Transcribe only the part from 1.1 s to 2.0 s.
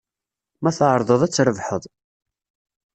ad trebḥeḍ.